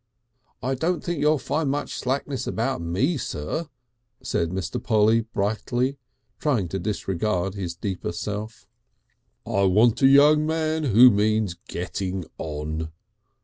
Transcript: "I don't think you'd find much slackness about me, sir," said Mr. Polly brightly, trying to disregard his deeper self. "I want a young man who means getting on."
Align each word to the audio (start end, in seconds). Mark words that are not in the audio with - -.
"I 0.63 0.73
don't 0.73 1.03
think 1.03 1.19
you'd 1.21 1.37
find 1.43 1.69
much 1.69 1.93
slackness 1.93 2.47
about 2.47 2.81
me, 2.81 3.17
sir," 3.17 3.67
said 4.23 4.49
Mr. 4.49 4.81
Polly 4.81 5.21
brightly, 5.21 5.99
trying 6.39 6.67
to 6.69 6.79
disregard 6.79 7.53
his 7.53 7.75
deeper 7.75 8.11
self. 8.11 8.67
"I 9.45 9.65
want 9.65 10.01
a 10.01 10.07
young 10.07 10.47
man 10.47 10.85
who 10.85 11.11
means 11.11 11.53
getting 11.67 12.25
on." 12.39 12.91